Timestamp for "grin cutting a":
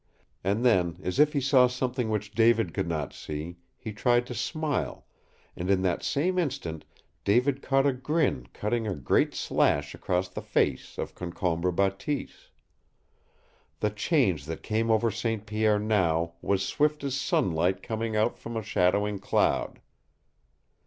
7.93-8.95